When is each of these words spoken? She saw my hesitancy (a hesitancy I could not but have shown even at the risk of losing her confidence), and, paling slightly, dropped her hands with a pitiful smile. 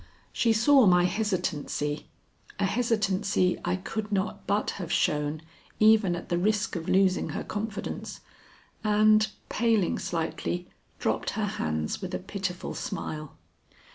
She 0.33 0.51
saw 0.51 0.87
my 0.87 1.03
hesitancy 1.03 2.07
(a 2.57 2.65
hesitancy 2.65 3.59
I 3.63 3.75
could 3.75 4.11
not 4.11 4.47
but 4.47 4.71
have 4.81 4.91
shown 4.91 5.43
even 5.79 6.15
at 6.15 6.29
the 6.29 6.39
risk 6.39 6.75
of 6.75 6.89
losing 6.89 7.29
her 7.37 7.43
confidence), 7.43 8.21
and, 8.83 9.27
paling 9.47 9.99
slightly, 9.99 10.67
dropped 10.97 11.29
her 11.37 11.45
hands 11.45 12.01
with 12.01 12.15
a 12.15 12.17
pitiful 12.17 12.73
smile. 12.73 13.37